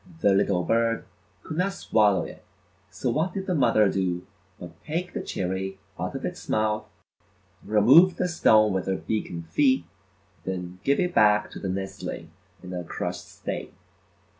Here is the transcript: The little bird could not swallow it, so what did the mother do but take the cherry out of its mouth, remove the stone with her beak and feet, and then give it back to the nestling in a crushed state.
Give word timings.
The 0.21 0.33
little 0.33 0.63
bird 0.63 1.05
could 1.43 1.57
not 1.59 1.73
swallow 1.73 2.23
it, 2.23 2.43
so 2.89 3.11
what 3.11 3.33
did 3.35 3.45
the 3.45 3.53
mother 3.53 3.87
do 3.87 4.25
but 4.59 4.83
take 4.83 5.13
the 5.13 5.21
cherry 5.21 5.77
out 5.99 6.15
of 6.15 6.25
its 6.25 6.49
mouth, 6.49 6.85
remove 7.63 8.15
the 8.15 8.27
stone 8.27 8.73
with 8.73 8.87
her 8.87 8.95
beak 8.95 9.29
and 9.29 9.47
feet, 9.47 9.85
and 10.43 10.53
then 10.53 10.79
give 10.83 10.99
it 10.99 11.13
back 11.13 11.51
to 11.51 11.59
the 11.59 11.69
nestling 11.69 12.31
in 12.63 12.73
a 12.73 12.83
crushed 12.83 13.29
state. 13.29 13.75